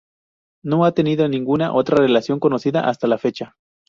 [0.63, 3.53] No ha tenido ninguna otra relación conocida hasta la fecha.